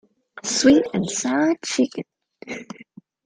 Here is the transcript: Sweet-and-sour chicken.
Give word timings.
Sweet-and-sour 0.43 1.57
chicken. 1.63 2.05